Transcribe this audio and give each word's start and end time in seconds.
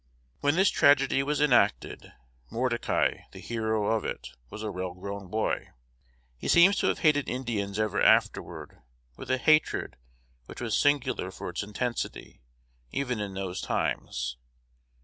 When 0.39 0.55
this 0.55 0.71
tragedy 0.71 1.21
was 1.21 1.39
enacted, 1.39 2.11
Mordecai, 2.49 3.25
the 3.33 3.39
hero 3.39 3.85
of 3.95 4.03
it, 4.03 4.29
was 4.49 4.63
a 4.63 4.71
well 4.71 4.95
grown 4.95 5.27
boy. 5.27 5.67
He 6.39 6.47
seems 6.47 6.75
to 6.77 6.87
have 6.87 6.97
hated 7.05 7.29
Indians 7.29 7.77
ever 7.77 8.01
after 8.01 8.41
with 9.15 9.29
a 9.29 9.37
hatred 9.37 9.97
which 10.47 10.59
was 10.59 10.75
singular 10.75 11.29
for 11.29 11.49
its 11.49 11.61
intensity, 11.61 12.41
even 12.91 13.19
in 13.19 13.35
those 13.35 13.61
times. 13.61 14.37